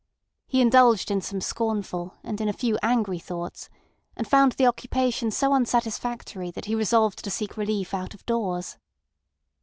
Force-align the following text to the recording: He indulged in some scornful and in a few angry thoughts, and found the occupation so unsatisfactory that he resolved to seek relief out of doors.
He 0.47 0.61
indulged 0.61 1.11
in 1.11 1.21
some 1.21 1.41
scornful 1.41 2.15
and 2.23 2.41
in 2.41 2.49
a 2.49 2.53
few 2.53 2.75
angry 2.81 3.19
thoughts, 3.19 3.69
and 4.17 4.27
found 4.27 4.53
the 4.53 4.65
occupation 4.65 5.29
so 5.29 5.53
unsatisfactory 5.53 6.49
that 6.49 6.65
he 6.65 6.73
resolved 6.73 7.23
to 7.23 7.29
seek 7.29 7.55
relief 7.55 7.93
out 7.93 8.15
of 8.15 8.25
doors. 8.25 8.77